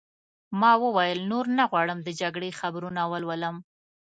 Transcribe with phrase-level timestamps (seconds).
[0.59, 3.55] ما وویل: نور نه غواړم د جګړې خبرونه ولولم.